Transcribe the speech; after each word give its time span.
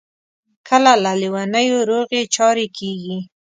کله 0.67 0.93
له 1.03 1.11
لېونیو 1.21 1.79
روغې 1.89 2.21
چارې 2.35 2.65
کیږي. 2.77 3.17